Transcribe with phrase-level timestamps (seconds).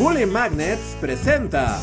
[0.00, 1.78] Bully Magnets presenta.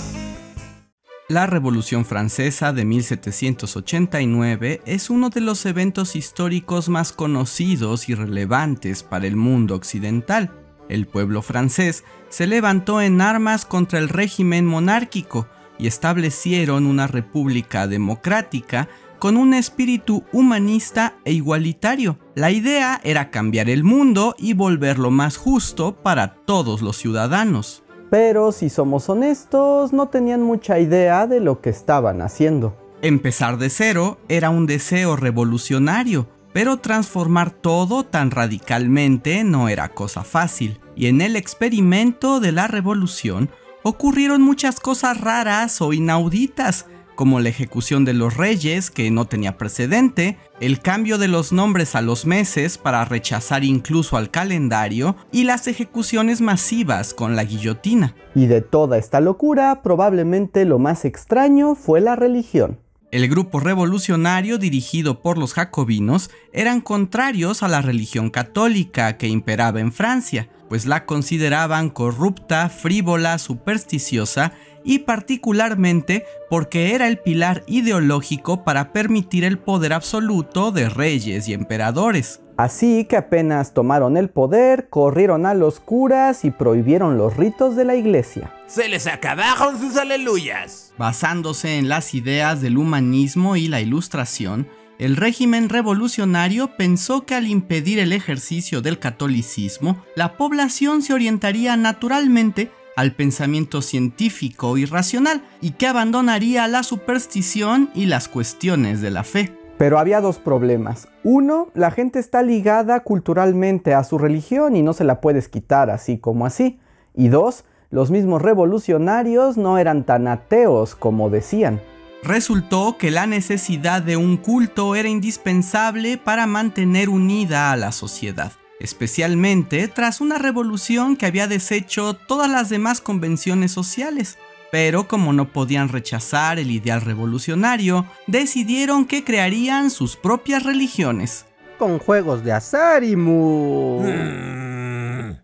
[1.30, 9.04] La Revolución Francesa de 1789 es uno de los eventos históricos más conocidos y relevantes
[9.04, 10.52] para el mundo occidental.
[10.90, 15.48] El pueblo francés se levantó en armas contra el régimen monárquico
[15.78, 18.90] y establecieron una república democrática
[19.20, 22.18] con un espíritu humanista e igualitario.
[22.34, 27.84] La idea era cambiar el mundo y volverlo más justo para todos los ciudadanos.
[28.10, 32.76] Pero si somos honestos, no tenían mucha idea de lo que estaban haciendo.
[33.02, 40.24] Empezar de cero era un deseo revolucionario, pero transformar todo tan radicalmente no era cosa
[40.24, 40.80] fácil.
[40.96, 43.50] Y en el experimento de la revolución
[43.84, 49.58] ocurrieron muchas cosas raras o inauditas, como la ejecución de los reyes, que no tenía
[49.58, 55.44] precedente, el cambio de los nombres a los meses para rechazar incluso al calendario, y
[55.44, 58.16] las ejecuciones masivas con la guillotina.
[58.34, 62.80] Y de toda esta locura, probablemente lo más extraño fue la religión.
[63.10, 69.80] El grupo revolucionario dirigido por los jacobinos eran contrarios a la religión católica que imperaba
[69.80, 74.52] en Francia, pues la consideraban corrupta, frívola, supersticiosa
[74.84, 81.54] y particularmente porque era el pilar ideológico para permitir el poder absoluto de reyes y
[81.54, 82.42] emperadores.
[82.58, 87.86] Así que apenas tomaron el poder, corrieron a los curas y prohibieron los ritos de
[87.86, 88.52] la iglesia.
[88.66, 90.92] Se les acabaron sus aleluyas.
[90.98, 97.48] Basándose en las ideas del humanismo y la ilustración, el régimen revolucionario pensó que al
[97.48, 105.44] impedir el ejercicio del catolicismo, la población se orientaría naturalmente al pensamiento científico y racional
[105.62, 109.57] y que abandonaría la superstición y las cuestiones de la fe.
[109.78, 111.08] Pero había dos problemas.
[111.24, 115.90] Uno, la gente está ligada culturalmente a su religión y no se la puedes quitar
[115.90, 116.80] así como así.
[117.14, 121.82] Y dos, los mismos revolucionarios no eran tan ateos como decían.
[122.24, 128.52] Resultó que la necesidad de un culto era indispensable para mantener unida a la sociedad
[128.80, 134.38] especialmente tras una revolución que había deshecho todas las demás convenciones sociales.
[134.72, 141.46] Pero como no podían rechazar el ideal revolucionario, decidieron que crearían sus propias religiones.
[141.78, 144.04] Con juegos de azar y mu...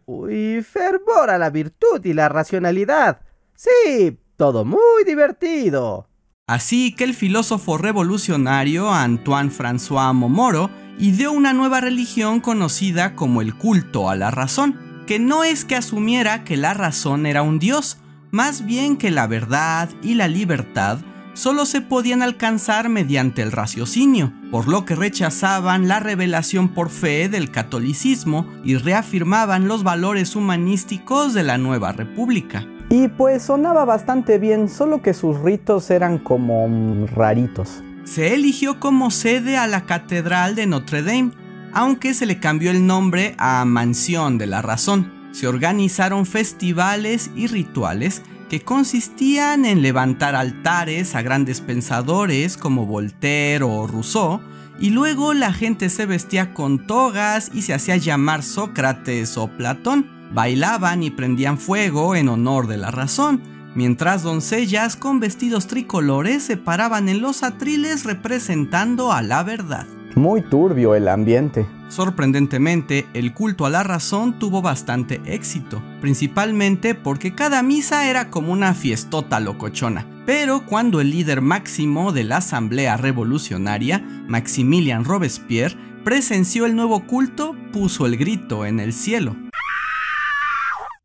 [0.06, 3.22] Uy, fervor a la virtud y la racionalidad.
[3.56, 6.10] Sí, todo muy divertido.
[6.48, 10.70] Así que el filósofo revolucionario Antoine François Momoro
[11.00, 15.76] ideó una nueva religión conocida como el culto a la razón, que no es que
[15.76, 17.98] asumiera que la razón era un dios,
[18.34, 20.98] más bien que la verdad y la libertad
[21.34, 27.30] solo se podían alcanzar mediante el raciocinio, por lo que rechazaban la revelación por fe
[27.30, 32.66] del catolicismo y reafirmaban los valores humanísticos de la nueva república.
[32.90, 37.84] Y pues sonaba bastante bien, solo que sus ritos eran como mm, raritos.
[38.04, 41.34] Se eligió como sede a la Catedral de Notre Dame,
[41.72, 45.23] aunque se le cambió el nombre a Mansión de la Razón.
[45.34, 53.64] Se organizaron festivales y rituales que consistían en levantar altares a grandes pensadores como Voltaire
[53.64, 54.40] o Rousseau,
[54.80, 60.08] y luego la gente se vestía con togas y se hacía llamar Sócrates o Platón.
[60.34, 63.42] Bailaban y prendían fuego en honor de la razón,
[63.74, 69.88] mientras doncellas con vestidos tricolores se paraban en los atriles representando a la verdad.
[70.16, 71.66] Muy turbio el ambiente.
[71.94, 78.52] Sorprendentemente, el culto a la razón tuvo bastante éxito, principalmente porque cada misa era como
[78.52, 80.08] una fiestota locochona.
[80.26, 87.56] Pero cuando el líder máximo de la Asamblea Revolucionaria, Maximilian Robespierre, presenció el nuevo culto,
[87.72, 89.36] puso el grito en el cielo.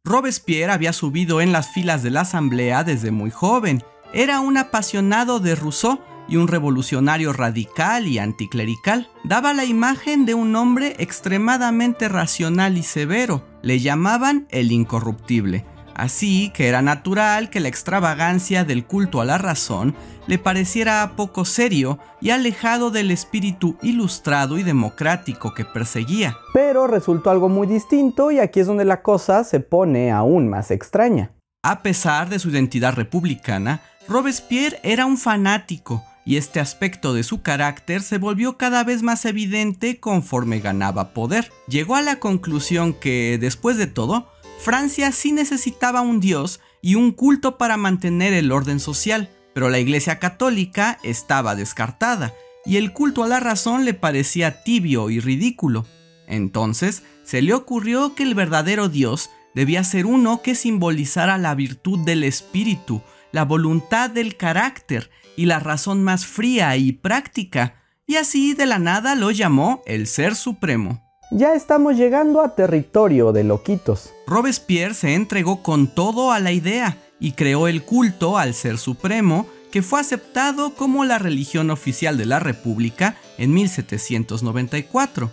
[0.05, 3.85] Robespierre había subido en las filas de la Asamblea desde muy joven.
[4.15, 9.09] Era un apasionado de Rousseau y un revolucionario radical y anticlerical.
[9.25, 13.45] Daba la imagen de un hombre extremadamente racional y severo.
[13.63, 15.65] Le llamaban el incorruptible.
[15.99, 19.97] Así que era natural que la extravagancia del culto a la razón
[20.29, 26.37] le pareciera poco serio y alejado del espíritu ilustrado y democrático que perseguía.
[26.55, 30.71] Pero resultó algo muy distinto y aquí es donde la cosa se pone aún más
[30.71, 31.33] extraña.
[31.65, 37.41] A pesar de su identidad republicana, Robespierre era un fanático y este aspecto de su
[37.41, 41.51] carácter se volvió cada vez más evidente conforme ganaba poder.
[41.69, 47.13] Llegó a la conclusión que, después de todo, Francia sí necesitaba un dios y un
[47.13, 52.35] culto para mantener el orden social, pero la Iglesia Católica estaba descartada
[52.67, 55.87] y el culto a la razón le parecía tibio y ridículo.
[56.27, 62.01] Entonces se le ocurrió que el verdadero Dios debía ser uno que simbolizara la virtud
[62.01, 63.01] del espíritu,
[63.33, 65.09] la voluntad del carácter
[65.39, 67.77] y la razón más fría y práctica,
[68.09, 71.01] y así de la nada lo llamó el Ser Supremo.
[71.31, 74.13] Ya estamos llegando a territorio de loquitos.
[74.27, 79.47] Robespierre se entregó con todo a la idea y creó el culto al Ser Supremo,
[79.71, 85.31] que fue aceptado como la religión oficial de la República en 1794.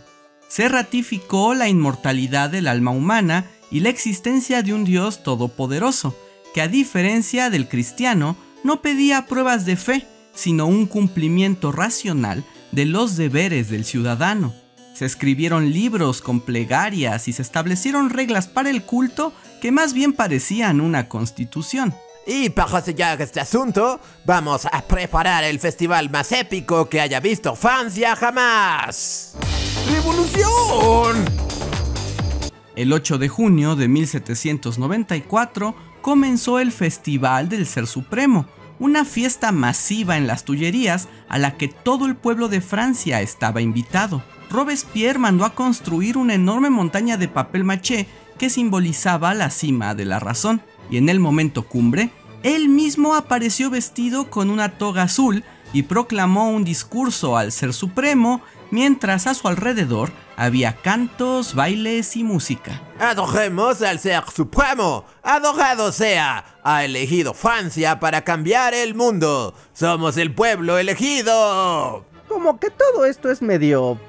[0.47, 6.15] Se ratificó la inmortalidad del alma humana y la existencia de un Dios todopoderoso,
[6.53, 12.85] que a diferencia del cristiano no pedía pruebas de fe, sino un cumplimiento racional de
[12.85, 14.55] los deberes del ciudadano.
[14.95, 20.13] Se escribieron libros con plegarias y se establecieron reglas para el culto que más bien
[20.13, 21.93] parecían una constitución.
[22.25, 27.55] Y para sellar este asunto, vamos a preparar el festival más épico que haya visto
[27.55, 29.35] Francia jamás.
[29.91, 31.23] ¡Revolución!
[32.75, 38.45] El 8 de junio de 1794 comenzó el Festival del Ser Supremo,
[38.77, 43.59] una fiesta masiva en las Tullerías a la que todo el pueblo de Francia estaba
[43.59, 44.23] invitado.
[44.51, 48.05] Robespierre mandó a construir una enorme montaña de papel maché
[48.37, 50.61] que simbolizaba la cima de la razón,
[50.91, 52.11] y en el momento cumbre,
[52.43, 55.43] él mismo apareció vestido con una toga azul
[55.73, 58.41] y proclamó un discurso al Ser Supremo,
[58.71, 62.81] mientras a su alrededor había cantos, bailes y música.
[62.99, 65.05] Adoremos al Ser Supremo.
[65.23, 66.59] Adorado sea.
[66.63, 69.53] Ha elegido Francia para cambiar el mundo.
[69.73, 72.05] Somos el pueblo elegido.
[72.27, 73.99] Como que todo esto es medio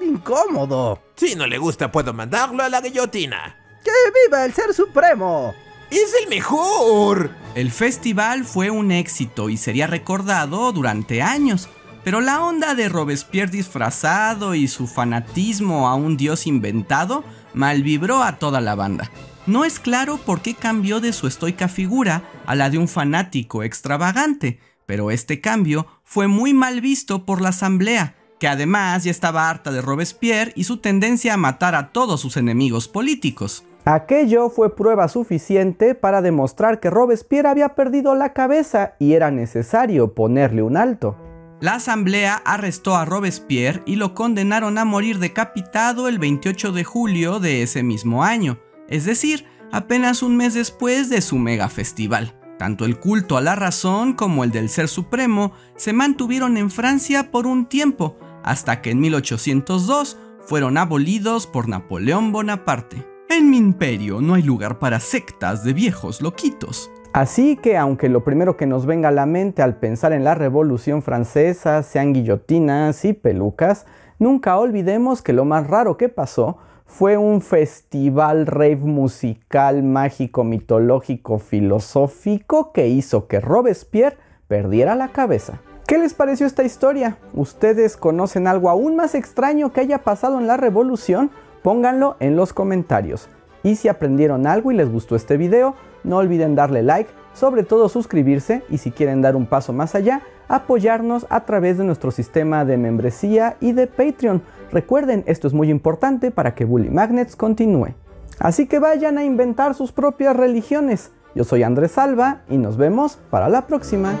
[0.00, 1.00] incómodo.
[1.14, 3.56] Si no le gusta, puedo mandarlo a la guillotina.
[3.84, 3.92] ¡Que
[4.24, 5.54] viva el Ser Supremo!
[5.90, 7.30] ¡Es el mejor!
[7.56, 11.70] El festival fue un éxito y sería recordado durante años.
[12.04, 17.24] Pero la onda de Robespierre disfrazado y su fanatismo a un dios inventado
[17.54, 19.10] malvibró a toda la banda.
[19.46, 23.62] No es claro por qué cambió de su estoica figura a la de un fanático
[23.62, 29.48] extravagante, pero este cambio fue muy mal visto por la asamblea, que además ya estaba
[29.48, 33.64] harta de Robespierre y su tendencia a matar a todos sus enemigos políticos.
[33.88, 40.12] Aquello fue prueba suficiente para demostrar que Robespierre había perdido la cabeza y era necesario
[40.12, 41.16] ponerle un alto.
[41.60, 47.38] La asamblea arrestó a Robespierre y lo condenaron a morir decapitado el 28 de julio
[47.38, 52.34] de ese mismo año, es decir, apenas un mes después de su mega festival.
[52.58, 57.30] Tanto el culto a la razón como el del Ser Supremo se mantuvieron en Francia
[57.30, 63.15] por un tiempo, hasta que en 1802 fueron abolidos por Napoleón Bonaparte.
[63.28, 66.92] En mi imperio no hay lugar para sectas de viejos loquitos.
[67.12, 70.36] Así que aunque lo primero que nos venga a la mente al pensar en la
[70.36, 73.84] Revolución Francesa sean guillotinas y pelucas,
[74.20, 81.40] nunca olvidemos que lo más raro que pasó fue un festival rave musical mágico, mitológico,
[81.40, 85.60] filosófico que hizo que Robespierre perdiera la cabeza.
[85.88, 87.18] ¿Qué les pareció esta historia?
[87.34, 91.30] ¿Ustedes conocen algo aún más extraño que haya pasado en la revolución?
[91.66, 93.28] Pónganlo en los comentarios.
[93.64, 95.74] Y si aprendieron algo y les gustó este video,
[96.04, 100.22] no olviden darle like, sobre todo suscribirse y si quieren dar un paso más allá,
[100.46, 104.42] apoyarnos a través de nuestro sistema de membresía y de Patreon.
[104.70, 107.96] Recuerden, esto es muy importante para que Bully Magnets continúe.
[108.38, 111.10] Así que vayan a inventar sus propias religiones.
[111.34, 114.14] Yo soy Andrés Salva y nos vemos para la próxima.